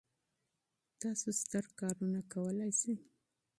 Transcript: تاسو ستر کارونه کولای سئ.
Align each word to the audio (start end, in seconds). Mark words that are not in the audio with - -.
تاسو 1.01 1.27
ستر 1.41 1.63
کارونه 1.79 2.19
کولای 2.31 2.71
سئ. 2.79 2.93